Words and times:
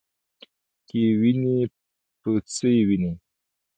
کې 0.87 1.01
وینې 1.19 1.57
په 2.21 2.31
څه 2.53 2.67
یې 2.75 2.83
وینې؟ 2.87 3.11